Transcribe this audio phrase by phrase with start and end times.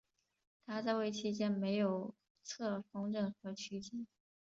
[0.65, 4.07] 他在位期间没有册封任何枢机。